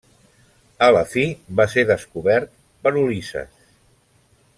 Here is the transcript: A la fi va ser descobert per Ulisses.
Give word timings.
A 0.85 0.85
la 0.95 1.03
fi 1.11 1.25
va 1.61 1.67
ser 1.73 1.83
descobert 1.91 2.57
per 2.87 2.95
Ulisses. 3.03 3.53